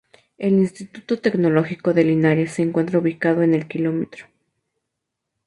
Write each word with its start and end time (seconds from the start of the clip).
El 0.39 0.53
Instituto 0.55 1.19
Tecnológico 1.19 1.93
de 1.93 2.03
Linares 2.03 2.53
se 2.53 2.63
encuentra 2.63 2.97
ubicado 2.97 3.43
en 3.43 3.53
el 3.53 3.67
km. 3.67 4.31